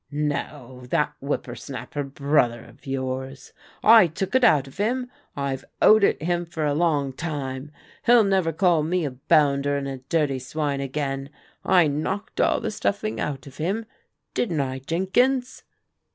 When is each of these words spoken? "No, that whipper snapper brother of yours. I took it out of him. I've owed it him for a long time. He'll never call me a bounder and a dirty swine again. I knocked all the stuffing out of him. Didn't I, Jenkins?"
"No, 0.11 0.87
that 0.89 1.13
whipper 1.19 1.53
snapper 1.53 2.03
brother 2.03 2.65
of 2.65 2.87
yours. 2.87 3.53
I 3.83 4.07
took 4.07 4.33
it 4.33 4.43
out 4.43 4.65
of 4.65 4.77
him. 4.79 5.11
I've 5.35 5.63
owed 5.79 6.03
it 6.03 6.19
him 6.23 6.43
for 6.47 6.65
a 6.65 6.73
long 6.73 7.13
time. 7.13 7.69
He'll 8.07 8.23
never 8.23 8.51
call 8.51 8.81
me 8.81 9.05
a 9.05 9.11
bounder 9.11 9.77
and 9.77 9.87
a 9.87 9.97
dirty 9.99 10.39
swine 10.39 10.81
again. 10.81 11.29
I 11.63 11.85
knocked 11.85 12.41
all 12.41 12.59
the 12.59 12.71
stuffing 12.71 13.19
out 13.19 13.45
of 13.45 13.57
him. 13.57 13.85
Didn't 14.33 14.59
I, 14.59 14.79
Jenkins?" 14.79 15.61